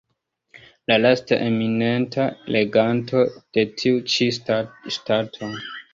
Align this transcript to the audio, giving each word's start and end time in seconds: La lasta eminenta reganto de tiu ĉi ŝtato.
La 0.91 0.95
lasta 1.01 1.37
eminenta 1.49 2.25
reganto 2.55 3.23
de 3.59 3.67
tiu 3.83 4.03
ĉi 4.15 4.31
ŝtato. 4.97 5.53